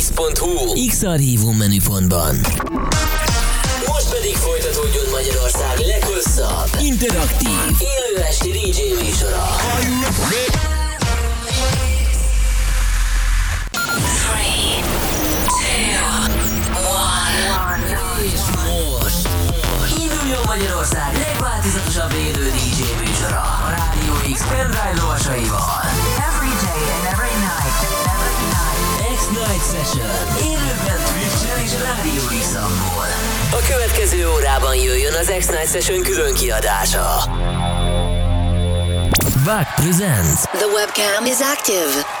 [0.00, 2.34] 10.hu X-Archívum menüpontban.
[3.86, 9.46] Most pedig folytatódjon Magyarország leghosszabb, interaktív, élő esti DJ műsora.
[14.22, 14.80] Three,
[15.58, 16.00] two,
[17.04, 17.84] one.
[18.22, 19.28] Most, most.
[19.98, 25.80] Induljon Magyarország legváltozatosabb élő DJ műsora a Rádió X pendrive lovasaival.
[26.28, 28.09] Every day and every night.
[29.48, 30.10] Night Session.
[30.42, 33.06] Élőben Twitch-en és Rádió Iszamból.
[33.52, 37.06] A következő órában jöjjön az X-Night Session külön kiadása.
[39.44, 40.40] Back presents.
[40.52, 42.19] The webcam is active.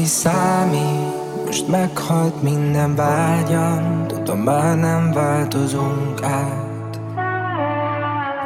[0.00, 1.44] semmi számít.
[1.46, 7.00] Most meghalt minden vágyam Tudom már nem változunk át.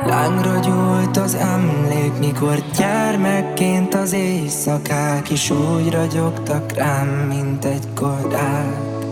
[0.06, 9.06] Lángra gyújt az emlék Mikor gyermekként az éjszakák Is úgy ragyogtak rám, mint egy korát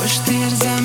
[0.00, 0.75] Most érzem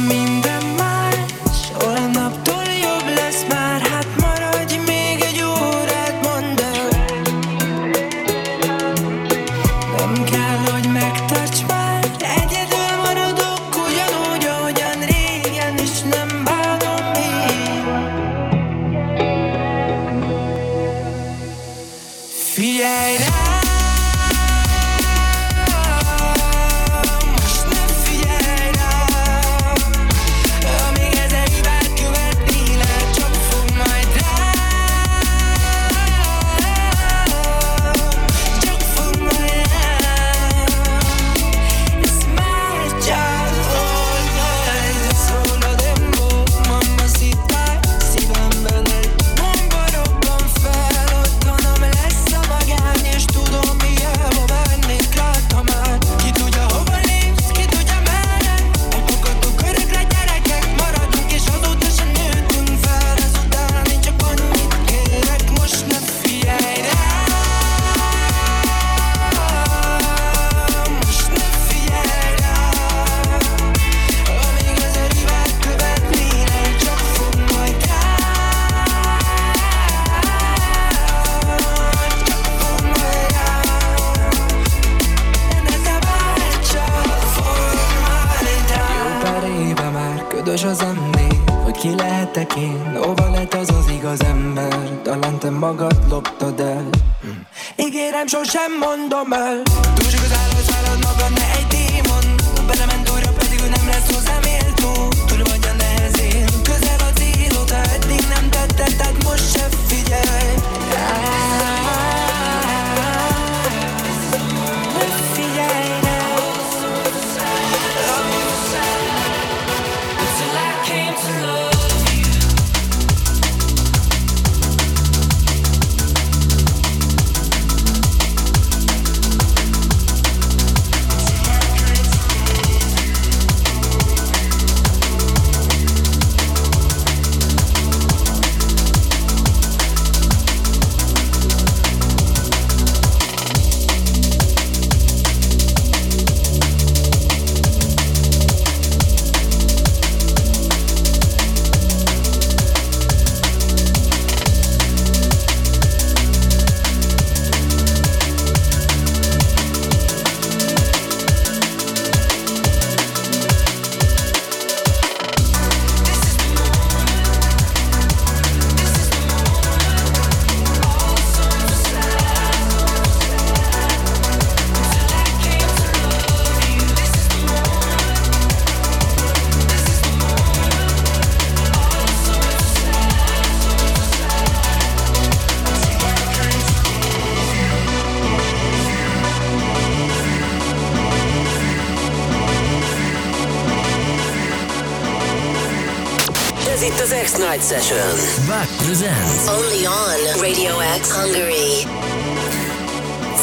[197.62, 198.48] Midnight Session.
[198.48, 199.48] Back presents.
[199.48, 201.86] Only on Radio X Hungary.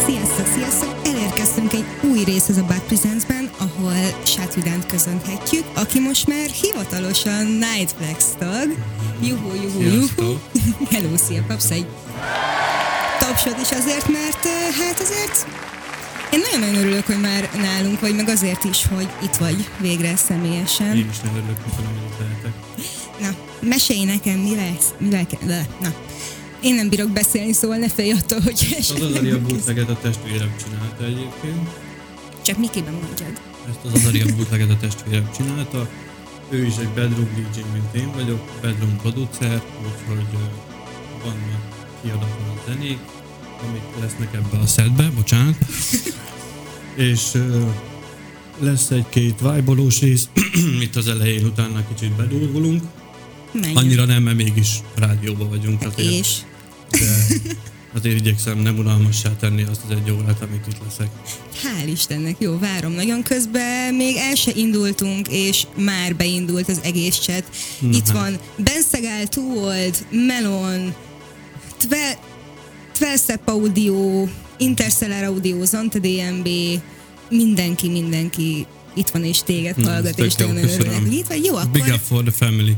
[0.07, 0.95] Sziasztok, sziasztok!
[1.05, 8.25] Elérkeztünk egy új részhez a Back Presents-ben, ahol Sátüdánt közönhetjük, aki most már hivatalosan Nightflex
[8.39, 8.77] tag.
[9.23, 10.39] Juhu, juhu, juhu!
[10.91, 11.87] Hello, szia, kapsz egy
[13.19, 15.47] tapsot is azért, mert eh, hát azért
[16.31, 20.97] én nagyon-nagyon örülök, hogy már nálunk vagy, meg azért is, hogy itt vagy végre személyesen.
[20.97, 22.68] Én is nagyon örülök, hogy
[23.69, 24.95] mesélj nekem, mi lesz?
[24.99, 25.95] Mivel ke- le, na.
[26.63, 31.05] Én nem bírok beszélni, szóval ne félj attól, hogy Az Azaria bootleget a testvérem csinálta
[31.05, 31.69] egyébként.
[32.43, 33.41] Csak miképpen mondjad.
[33.69, 35.89] Ezt az Azaria bootleget a testvérem csinálta.
[36.51, 40.27] Ő is egy bedroom DJ, mint én vagyok, bedroom producer, úgyhogy
[41.23, 41.63] vannak
[42.03, 42.99] kiadatlan zenék,
[43.69, 45.57] amik lesznek ebbe a setbe, bocsánat.
[47.09, 47.23] És
[48.59, 50.29] lesz egy-két vibe rész,
[50.85, 52.83] itt az elején, utána kicsit bedurvulunk.
[53.53, 53.79] Menjünk.
[53.79, 56.09] Annyira nem, mert mégis rádióban vagyunk azért.
[56.09, 56.37] És
[56.91, 57.27] De
[57.95, 61.09] azért igyekszem nem unalmassá tenni azt az egy órát, amit itt leszek.
[61.63, 63.23] hál' Istennek, jó, várom nagyon.
[63.23, 67.45] Közben még el se indultunk, és már beindult az egész chat.
[67.93, 68.17] Itt hát.
[68.17, 70.95] van Benszegál, Too Old, Melon,
[71.77, 72.19] Tve-
[72.93, 76.49] Twelstep Audio, Interstellar Audio, Zante DMB,
[77.31, 78.67] mindenki, mindenki
[78.99, 81.01] itt van és téged Hmm, hallgat, tök és nagyon köszönöm.
[81.03, 81.45] hogy itt vagy.
[81.45, 82.77] Jó, Big akkor, up for the family.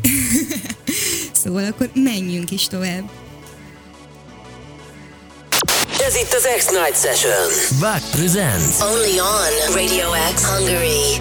[1.45, 3.11] szóval akkor menjünk is tovább.
[6.07, 7.79] Ez itt az X-Night Session.
[7.81, 8.81] Back presents.
[8.81, 11.21] Only on Radio X Hungary.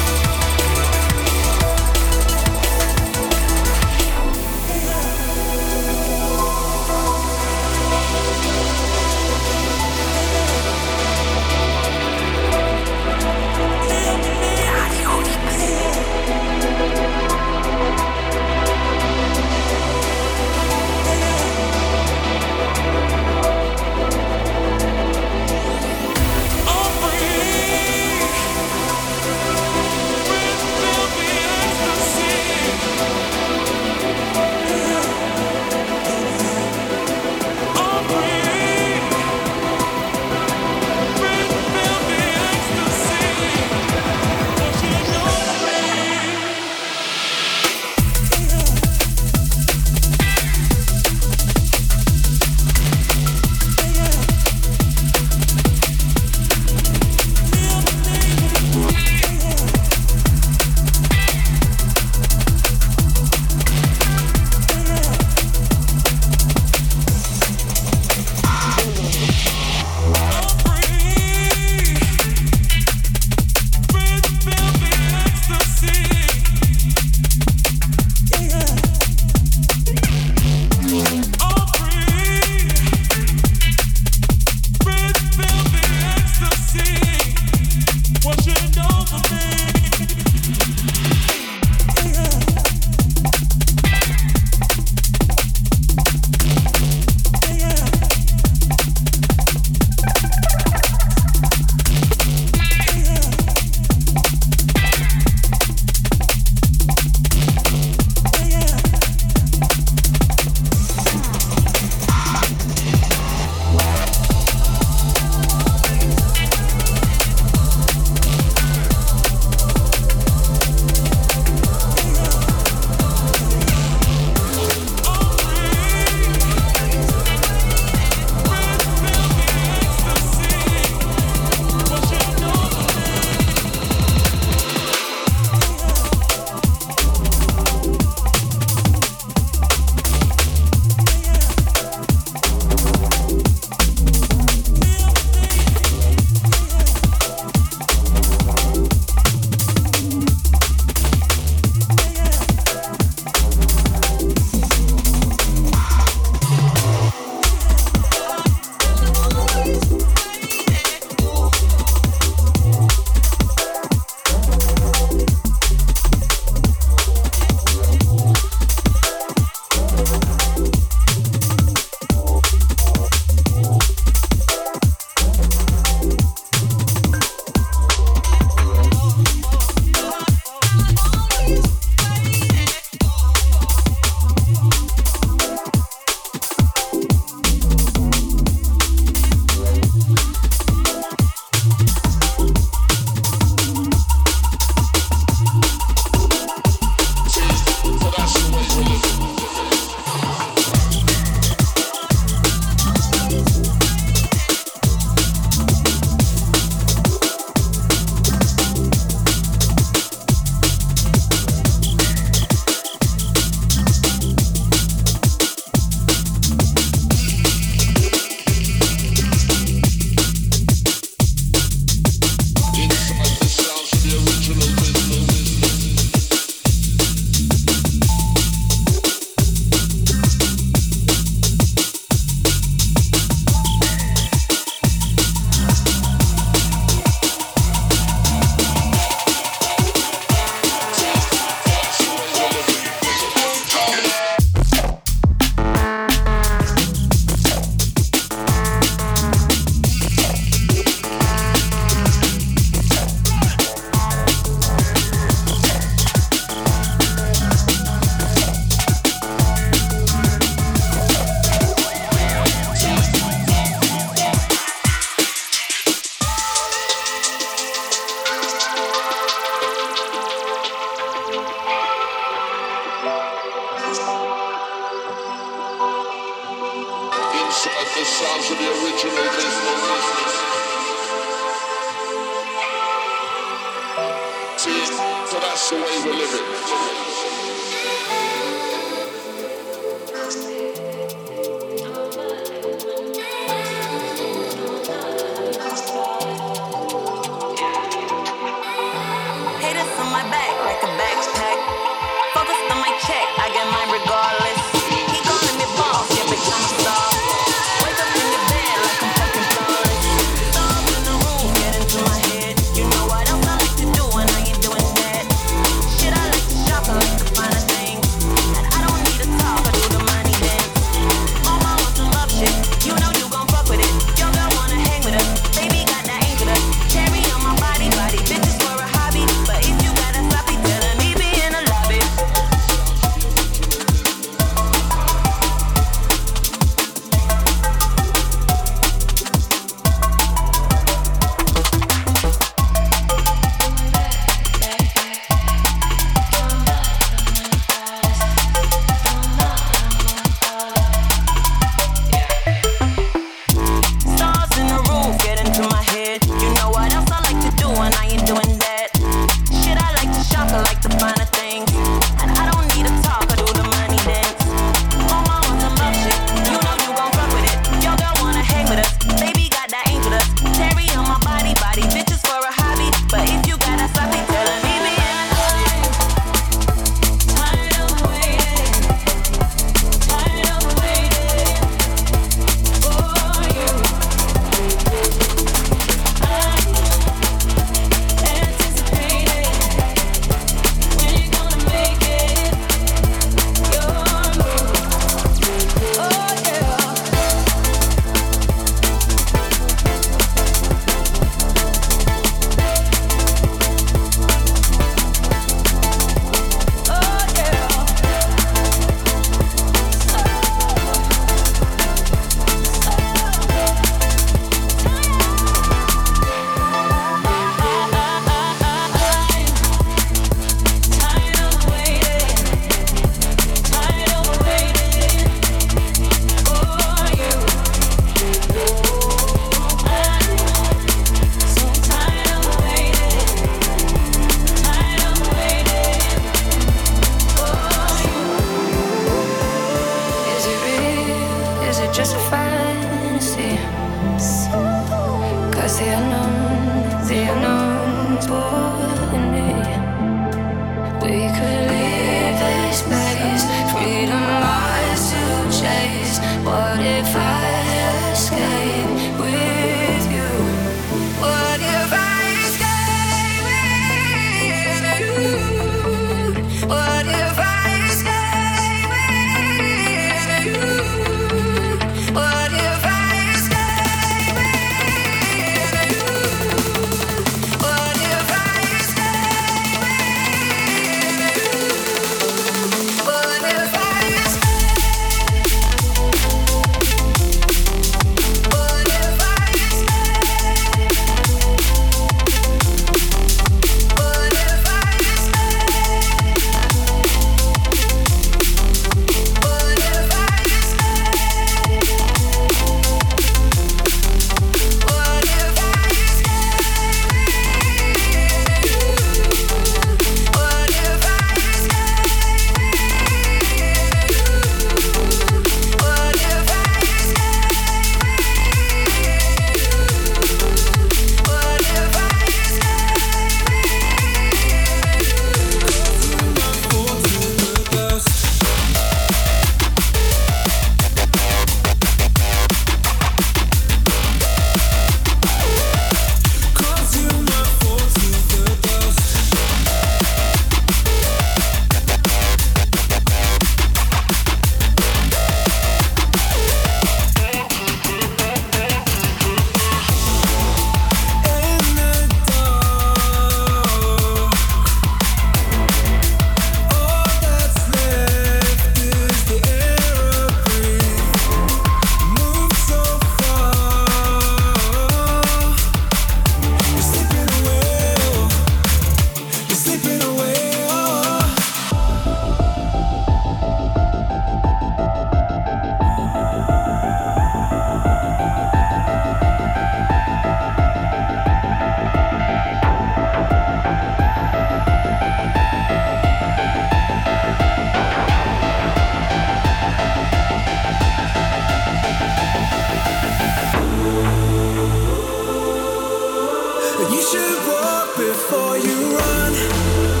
[597.01, 600.00] Should walk before you run.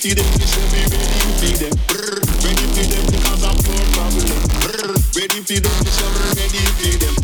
[0.00, 1.74] For them, we say we ready for them.
[1.84, 4.28] Brr, ready for them because of your problem.
[4.64, 7.14] Brr, ready for them, we say we ready for them.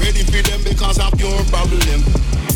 [0.00, 2.00] Ready for them because of your problem.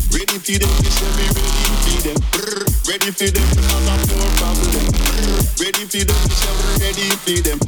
[0.09, 2.17] Ready for them, we say we ready for them.
[2.33, 4.85] Brr, ready for them because of your problem.
[4.89, 7.59] Brr, ready for them, we say we ready for them.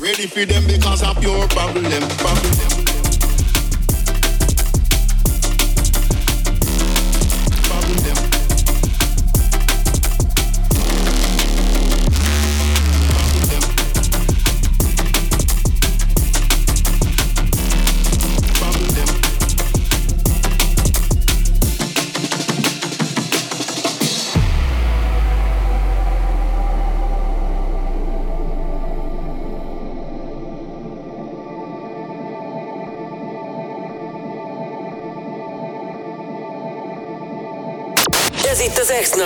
[0.00, 1.84] Ready for them because your problem.
[1.84, 2.08] Problem.
[2.16, 3.09] Problem.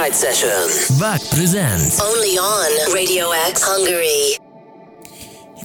[0.04, 0.98] X-Night Session.
[0.98, 2.00] Vag Presents.
[2.00, 4.38] Only on Radio X Hungary.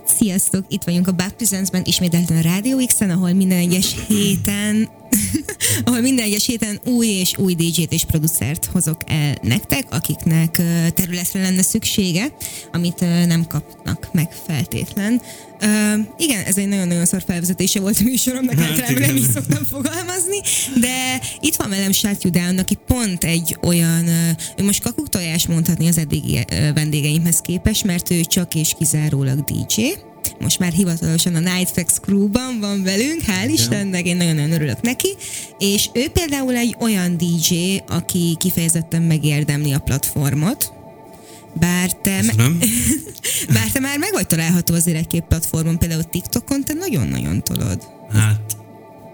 [0.06, 0.66] Sziasztok!
[0.68, 4.90] Itt vagyunk a Back Presents-ben, ismételten a Rádió X-en, ahol minden egyes héten
[5.86, 10.62] ahol minden egyes héten új és új DJ-t és producert hozok el nektek, akiknek
[10.94, 12.34] területre lenne szüksége,
[12.72, 15.22] amit nem kapnak meg feltétlen.
[15.62, 19.64] Uh, igen, ez egy nagyon-nagyon szar felvezetése volt a műsoromnak, Hát általában nem is szoktam
[19.74, 20.38] fogalmazni,
[20.80, 24.08] de itt van velem Shut You Down, aki pont egy olyan,
[24.58, 29.82] ő most kakuktojás mondhatni az eddigi vendégeimhez képest, mert ő csak és kizárólag DJ,
[30.40, 35.16] most már hivatalosan a Nightflex Crew-ban van velünk, hál' Istennek, én nagyon-nagyon örülök neki,
[35.58, 40.74] és ő például egy olyan DJ, aki kifejezetten megérdemli a platformot,
[41.54, 42.60] bár te, Köszönöm.
[43.54, 47.88] bár te már meg vagy található azért egy-két platformon, például TikTokon, te nagyon-nagyon tolod.
[48.12, 48.58] Hát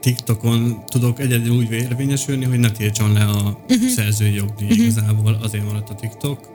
[0.02, 3.90] TikTokon tudok egyedül úgy érvényesülni, hogy ne tiltson le a uh-huh.
[3.90, 4.86] szerzői jogdíj uh-huh.
[4.86, 6.54] igazából, azért maradt a TikTok.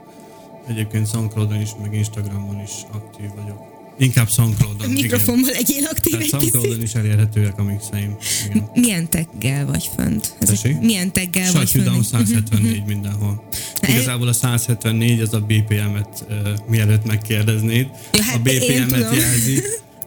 [0.67, 3.70] Egyébként Soundcloudon is, meg Instagramon is aktív vagyok.
[4.01, 4.89] Inkább Soundcloudon.
[4.89, 8.15] Mikrofonban legyél aktív Tehát egy Soundcloudon is elérhetőek a mixeim.
[8.49, 8.69] Igen.
[8.73, 10.35] Milyen teggel vagy fönt?
[10.39, 12.27] Ezek- milyen teggel vagy Shut down fönt?
[12.27, 13.43] 174 mindenhol.
[13.81, 16.35] el- Igazából a 174 az a BPM-et uh,
[16.69, 17.87] mielőtt megkérdeznéd.
[18.13, 19.09] Ja, hát a BPM-et.
[19.09, 19.17] Mhm.
[19.19, 19.61] jelzi,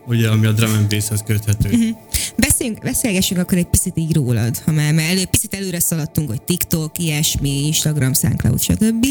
[0.06, 1.96] ugye, ami a drum and basshez köthető.
[2.36, 6.42] Beszéljünk, beszélgessünk akkor egy picit így rólad, ha már, mert elő, picit előre szaladtunk, hogy
[6.42, 9.06] TikTok, ilyesmi, Instagram, SoundCloud, stb.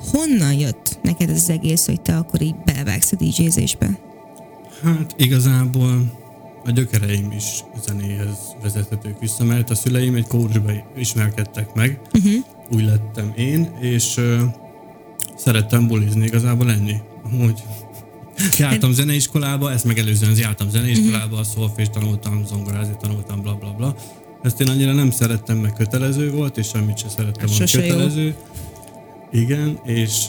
[0.00, 3.98] Honnan jött neked ez az egész, hogy te akkor így belevágsz a DJ-zésbe?
[4.82, 6.18] Hát igazából
[6.64, 12.32] a gyökereim is zenéhez vezethetők vissza, mert a szüleim egy kórusba ismerkedtek meg, uh-huh.
[12.70, 14.40] úgy lettem én, és uh,
[15.36, 16.96] szerettem bulizni, igazából ennyi.
[17.24, 17.62] Amúgy
[18.58, 21.46] jártam zeneiskolába, ezt megelőzően jártam zeneiskolába, uh-huh.
[21.46, 23.94] szolfés tanultam, zongorázni tanultam, bla bla bla.
[24.42, 27.96] Ezt én annyira nem szerettem, meg kötelező volt, és semmit se szerettem, ami sose jó.
[29.32, 30.26] Igen, és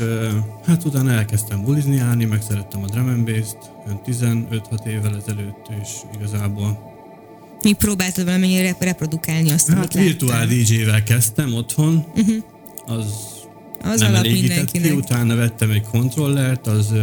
[0.66, 5.90] hát utána elkezdtem bulizni járni, megszerettem a drum and bass-t, olyan 15-6 évvel ezelőtt, és
[6.16, 6.90] igazából
[7.62, 10.48] Mi próbáltad valamennyire rep- reprodukálni azt, hát amit virtuál?
[10.48, 12.36] DJ-vel kezdtem otthon, uh-huh.
[12.86, 13.06] az,
[13.84, 16.94] Az nem alap elégített ki, utána vettem egy kontrollert, az,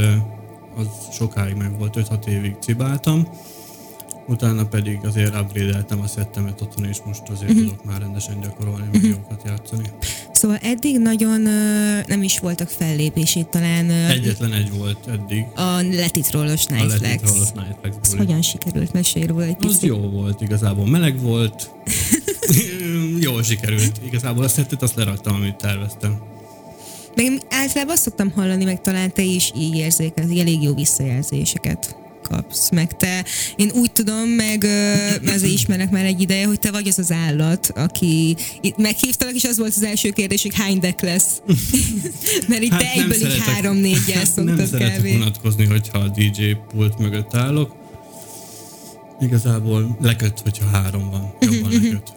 [0.76, 3.28] az sokáig meg volt, 5-6 évig cibáltam,
[4.26, 7.66] utána pedig azért upgrade-eltem a szettemet otthon, és most azért uh-huh.
[7.66, 9.10] tudok már rendesen gyakorolni, meg Mhm.
[9.10, 9.90] jókat játszani.
[10.38, 11.40] Szóval eddig nagyon
[12.06, 17.00] nem is voltak fellépését, talán Egyetlen egy volt eddig, a letitrollos a Nightflex.
[17.00, 18.92] Letitrollos Nightflex Ez hogyan sikerült?
[18.92, 19.82] Mesélj róla egy Az picit.
[19.82, 21.70] jó volt, igazából meleg volt,
[23.28, 24.00] jól sikerült.
[24.06, 26.18] Igazából a szettet azt leraktam, amit terveztem.
[27.14, 31.96] Meg általában azt szoktam hallani, meg talán te is így érzékeled, hogy elég jó visszajelzéseket
[32.28, 32.70] kapsz.
[32.70, 33.24] Meg te,
[33.56, 34.64] én úgy tudom, meg
[35.26, 39.44] azért ismerek már egy ideje, hogy te vagy az az állat, aki itt meghívtalak, és
[39.44, 41.42] az volt az első kérdés, hogy hány dek lesz.
[42.48, 45.06] mert itt te egyből így szeretek- három-négyel nem szoktad szeretek kb.
[45.14, 46.42] unatkozni, hogyha a DJ
[46.74, 47.76] pult mögött állok.
[49.20, 51.32] Igazából leköt, hogyha három van.
[51.40, 52.12] Jobban leköt.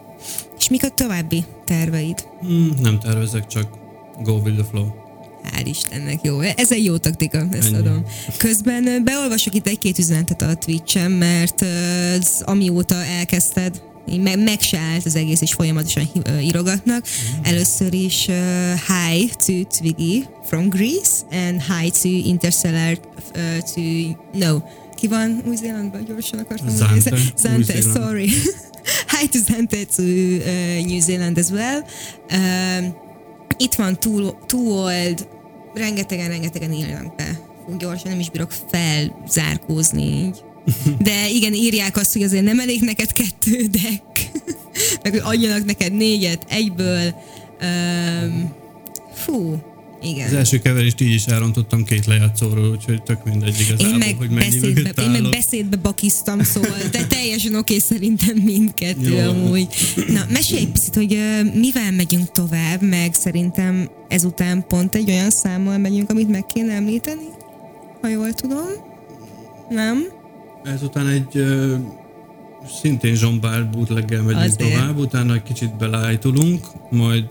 [0.57, 2.25] És mik a további terveid?
[2.41, 3.67] Hmm, nem tervezek, csak
[4.23, 4.87] go with the flow.
[5.43, 6.39] Hál' Istennek, jó.
[6.39, 7.75] Ez egy jó taktika, ezt Ennyi.
[7.75, 8.05] adom.
[8.37, 11.61] Közben beolvasok itt egy-két üzenetet a Twitch-en, mert
[12.19, 16.09] az, amióta elkezdted, így me- meg se állt az egész, és folyamatosan
[16.41, 17.05] írogatnak.
[17.41, 18.35] Először is uh,
[18.73, 22.97] hi to Twiggy from Greece, and hi to Interstellar
[23.35, 23.81] uh, to...
[24.33, 24.59] No,
[24.95, 26.03] ki van Új-Zélandban?
[26.05, 27.33] Gyorsan akartam Zante, mondani.
[27.37, 28.27] Zante, sorry.
[29.19, 31.83] hi to Zante to uh, New Zealand as well.
[32.31, 33.09] Um,
[33.61, 35.27] itt van Too, too Old,
[35.73, 37.39] rengetegen, rengetegen írnak be.
[37.65, 40.43] Fú, gyorsan nem is bírok felzárkózni így.
[40.99, 44.31] De igen, írják azt, hogy azért nem elég neked kettő deck,
[45.03, 47.15] meg hogy adjanak neked négyet egyből.
[47.61, 48.53] Um,
[49.13, 49.61] fú,
[50.01, 50.27] Igen.
[50.27, 54.29] Az első keverést így is elrontottam két lejátszóról, úgyhogy tök mindegy igazából, Én meg, hogy
[54.29, 59.29] mennyi beszédbe, én meg beszédbe bakiztam, szóval de teljesen oké szerintem mindkettő Jó.
[59.29, 59.67] amúgy.
[60.07, 65.29] Na, mesélj egy picit, hogy ö, mivel megyünk tovább, meg szerintem ezután pont egy olyan
[65.29, 67.25] számmal megyünk, amit meg kéne említeni,
[68.01, 68.67] ha jól tudom.
[69.69, 70.05] Nem?
[70.63, 71.75] Ezután egy ö,
[72.81, 74.73] szintén zsombár bootleggel megyünk Azért.
[74.73, 77.25] tovább, utána egy kicsit belájtulunk, majd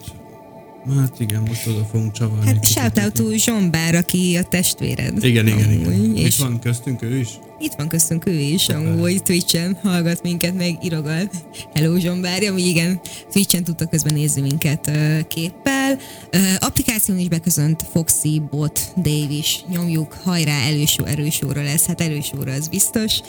[0.99, 2.47] hát igen, most oda fogunk csavarni.
[2.47, 3.23] Hát kicsit shout out neki.
[3.23, 5.25] to Zsombár, aki a testvéred.
[5.25, 5.93] Igen, igen, igen.
[5.93, 7.29] amúgy, És És van köztünk ő is?
[7.61, 11.35] Itt van köztünk ő is, amúgy Twitch-en hallgat minket, meg írogat.
[11.75, 13.01] Hello Zsombár, ami igen,
[13.33, 14.90] Twitch-en tudta közben nézni minket
[15.29, 15.99] képpel.
[16.31, 19.64] Ö, applikáción is beköszönt Foxy, Bot, Dave is.
[19.69, 21.87] Nyomjuk, hajrá, elősó, erősóra lesz.
[21.87, 23.21] Hát erősóra, az biztos.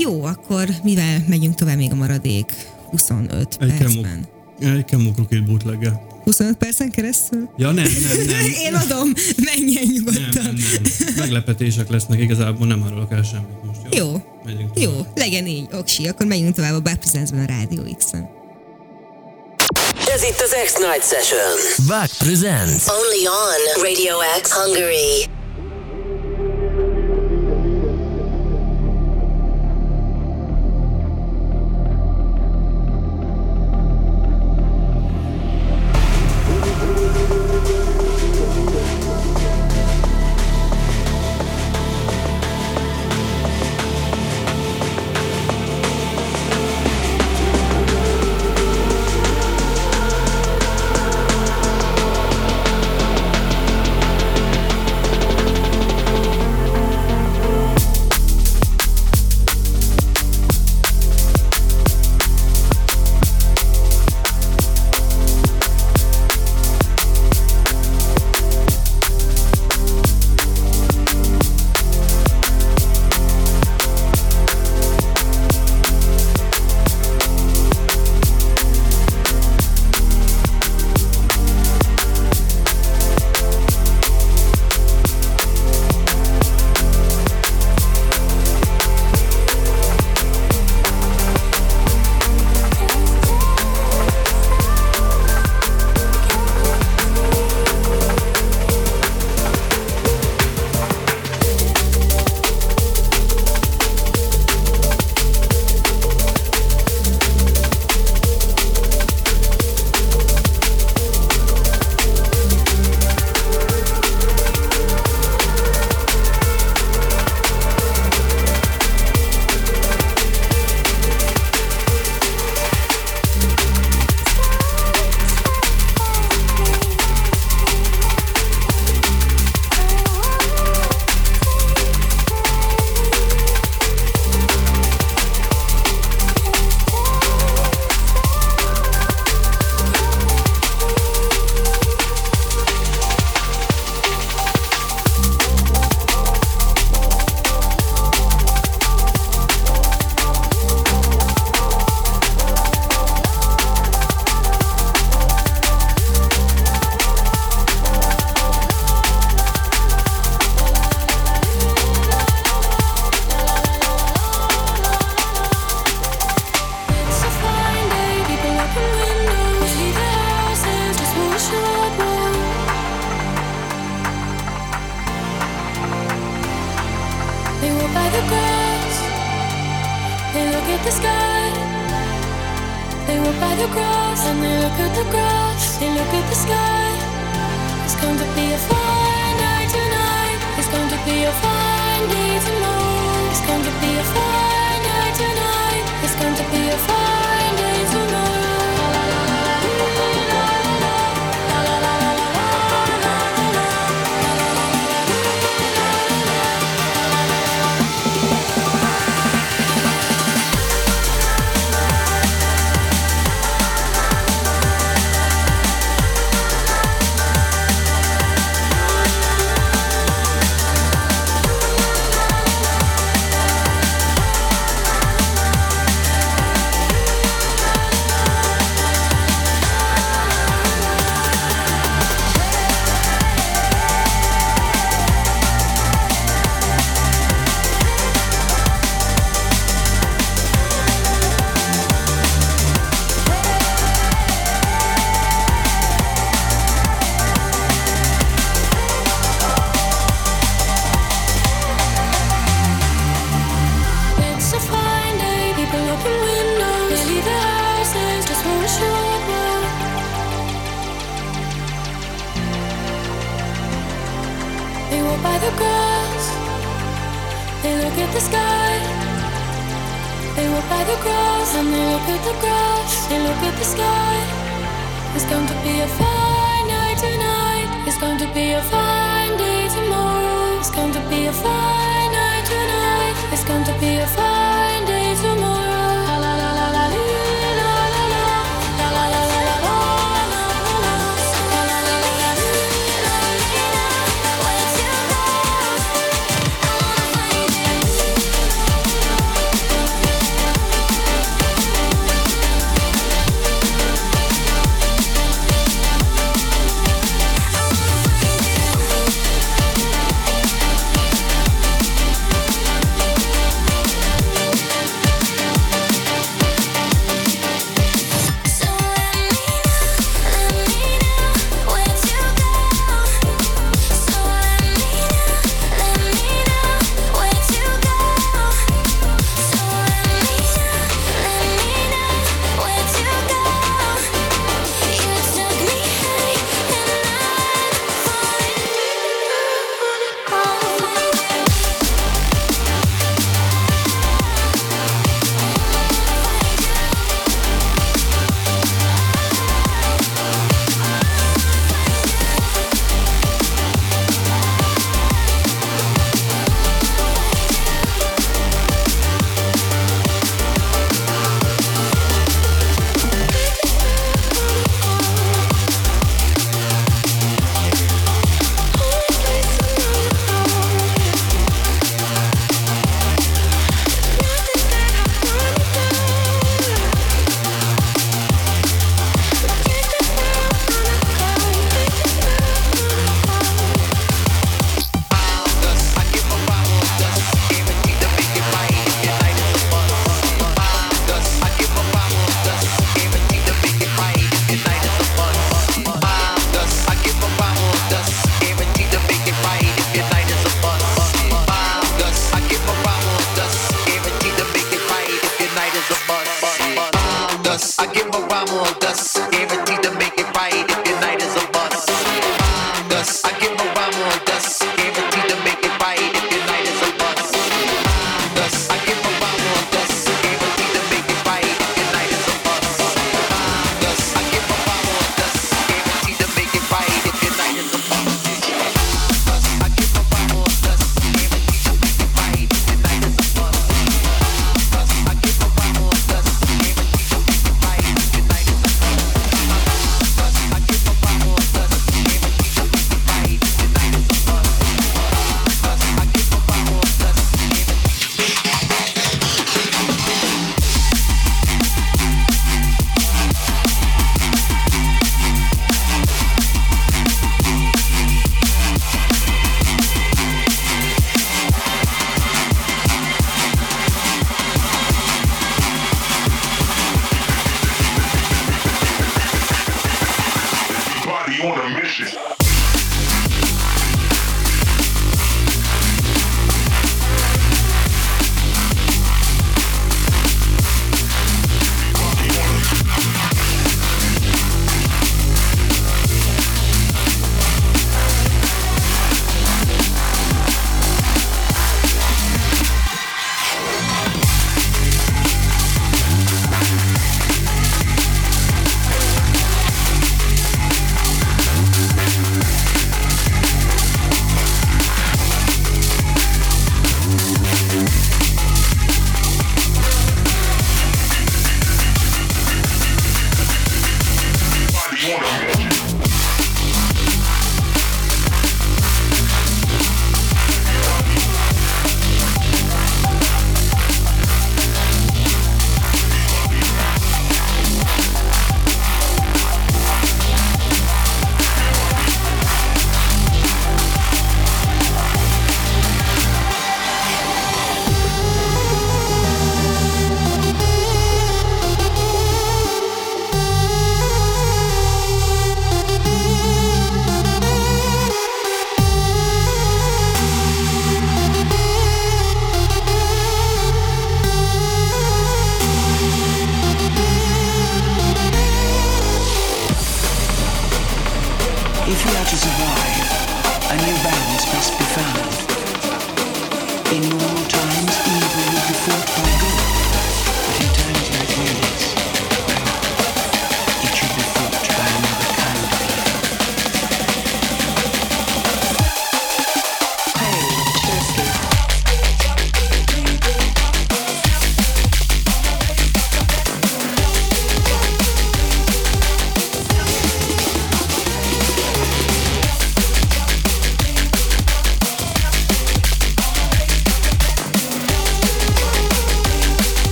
[0.00, 2.52] Jó, akkor mivel megyünk tovább még a maradék
[2.90, 4.26] 25 Egy percben?
[4.60, 6.11] Egy Kemu Krokit bootleggel.
[6.24, 7.48] 25 percen keresztül?
[7.56, 8.44] Ja nem, nem, nem.
[8.66, 9.12] Én adom,
[9.44, 10.42] menjen Nem, nyugodtan.
[10.44, 10.54] nem,
[11.04, 11.14] nem.
[11.16, 13.78] Meglepetések lesznek, igazából nem árulok el semmit most.
[13.90, 14.06] Jó?
[14.06, 14.90] Jó, Megyünk tovább.
[14.94, 18.28] jó, legyen így, oksi, akkor menjünk tovább a Presents-ben a Rádió X-en.
[20.14, 21.86] Ez itt az X-Night Session.
[21.86, 22.82] Back presents.
[22.88, 25.26] Only on Radio X Hungary.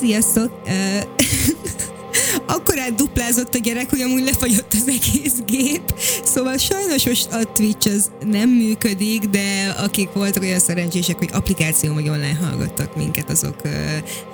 [0.00, 0.50] Sziasztok!
[0.66, 0.98] Ö,
[2.54, 5.94] Akkor duplázott a gyerek, hogy amúgy lefagyott az egész gép.
[6.24, 11.94] Szóval sajnos most a Twitch az nem működik, de akik voltak olyan szerencsések, hogy applikáción
[11.94, 13.54] vagy online hallgattak minket, azok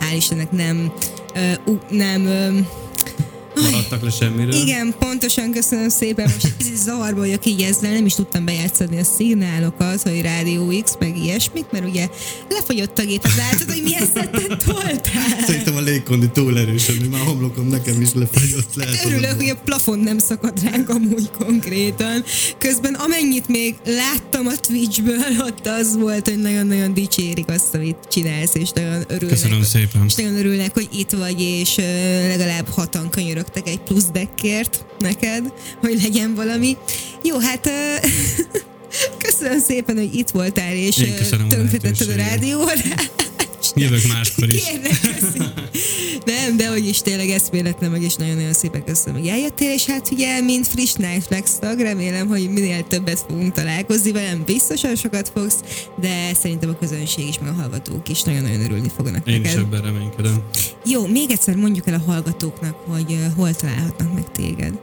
[0.01, 0.93] hál' Istennek nem,
[1.91, 2.27] nem
[3.71, 4.53] Maradtak le semmiről.
[4.55, 6.31] igen, pontosan köszönöm szépen.
[6.35, 10.93] Most ez zavarba vagyok így ezzel, nem is tudtam bejátszani a szignálokat, hogy Rádió X,
[10.99, 12.09] meg ilyesmit, mert ugye
[12.49, 15.45] lefagyott a gép, látod, hogy milyen szettet toltál.
[15.47, 18.75] Szerintem a légkondi túl erős, hogy már homlokom nekem is lefagyott.
[18.75, 22.25] Lehet, hogy- Örülök, hogy a plafon nem szakadt ránk amúgy konkrétan.
[22.59, 28.55] Közben amennyit még láttam a Twitchből, ott az volt, hogy nagyon-nagyon dicsérik azt, amit csinálsz,
[28.55, 29.29] és nagyon örülnek.
[29.29, 30.05] Köszönöm szépen.
[30.07, 31.75] És nagyon örülnek, hogy itt vagy, és
[32.29, 36.77] legalább hatan könyörögtek egy plusz deckért neked, hogy legyen valami.
[37.23, 37.71] Jó, hát
[39.25, 42.17] köszönöm szépen, hogy itt voltál, és a tönkretetted a lehetőséget.
[42.17, 42.83] rádiót.
[43.75, 44.65] Jövök máskor is.
[44.65, 45.39] Kérlek, köszi.
[46.25, 50.11] Nem, de hogy is tényleg eszméletlen meg, és nagyon-nagyon szépen köszönöm, hogy eljöttél, és hát
[50.11, 55.57] ugye, mint friss Nightflex tag, remélem, hogy minél többet fogunk találkozni velem, biztosan sokat fogsz,
[56.01, 59.59] de szerintem a közönség is, meg a hallgatók is nagyon-nagyon örülni fognak Én is neked.
[59.59, 60.43] ebben reménykedem.
[60.85, 64.79] Jó, még egyszer mondjuk el a hallgatóknak, hogy hol találhatnak meg téged.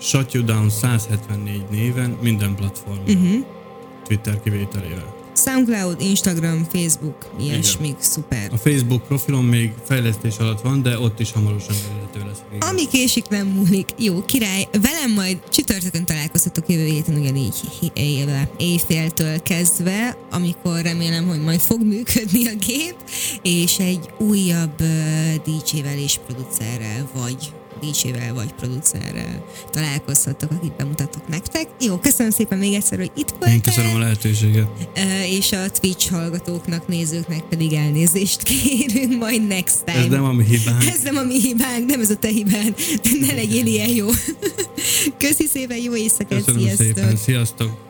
[0.00, 3.04] Shut You Down 174 néven minden platformon.
[3.08, 3.44] Uh-huh.
[4.06, 5.16] Twitter kivételével.
[5.44, 8.48] Soundcloud, Instagram, Facebook, ilyesmik, szuper.
[8.52, 12.68] A Facebook profilon még fejlesztés alatt van, de ott is hamarosan elérhető lesz.
[12.70, 13.88] Ami késik, nem múlik.
[13.98, 14.68] Jó, király.
[14.72, 17.54] Velem majd csütörtökön találkozhatok jövő héten ugyanígy
[17.92, 22.94] éjjel- éjféltől kezdve, amikor remélem, hogy majd fog működni a gép,
[23.42, 24.82] és egy újabb
[25.44, 31.66] DJ-vel és producerrel, vagy DJ-vel vagy producerrel találkozhatok, akit bemutatok nektek.
[31.80, 33.52] Jó, köszönöm szépen még egyszer, hogy itt voltál.
[33.52, 34.66] Én köszönöm a lehetőséget.
[35.28, 39.98] És a Twitch hallgatóknak, nézőknek pedig elnézést kérünk majd next time.
[39.98, 40.84] Ez nem a mi hibánk.
[40.84, 42.74] Ez nem a mi hibánk, nem ez a te hibád.
[43.20, 44.06] Ne legyél ilyen jó.
[45.18, 46.86] Köszi szépen, jó éjszakát, Köszönöm sziasztok!
[46.86, 47.16] szépen.
[47.16, 47.87] Sziasztok!